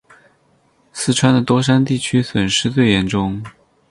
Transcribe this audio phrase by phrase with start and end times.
[0.91, 3.43] 四川的多山地区损失最严重。